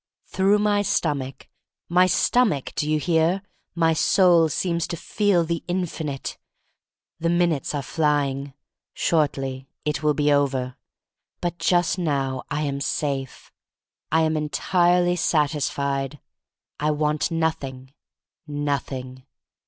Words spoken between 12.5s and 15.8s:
am safe. I am entirely satis